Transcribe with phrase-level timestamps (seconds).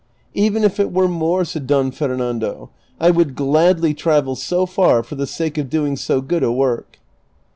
[0.33, 5.13] ''Even if it were more," said Don Fernando," I would gladly travel so far for
[5.13, 6.97] the sake of doing so good a work."